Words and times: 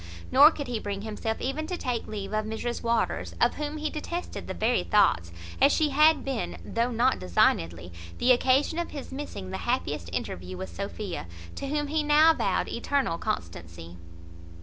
Nor 0.31 0.49
could 0.49 0.65
he 0.65 0.79
bring 0.79 1.03
himself 1.03 1.39
even 1.39 1.67
to 1.67 1.77
take 1.77 2.07
leave 2.07 2.33
of 2.33 2.43
Mrs 2.45 2.81
Waters; 2.81 3.35
of 3.39 3.53
whom 3.57 3.77
he 3.77 3.91
detested 3.91 4.47
the 4.47 4.55
very 4.55 4.83
thoughts, 4.83 5.31
as 5.61 5.71
she 5.71 5.89
had 5.89 6.25
been, 6.25 6.57
though 6.65 6.89
not 6.89 7.19
designedly, 7.19 7.93
the 8.17 8.31
occasion 8.31 8.79
of 8.79 8.89
his 8.89 9.11
missing 9.11 9.51
the 9.51 9.57
happiest 9.57 10.09
interview 10.11 10.57
with 10.57 10.69
Sophia, 10.75 11.27
to 11.53 11.67
whom 11.67 11.85
he 11.85 12.01
now 12.01 12.33
vowed 12.33 12.67
eternal 12.67 13.19
constancy. 13.19 13.95